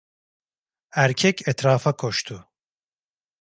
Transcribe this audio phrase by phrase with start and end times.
[0.95, 2.47] Erkek etrafa koştu.